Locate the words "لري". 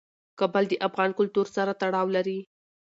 2.15-2.39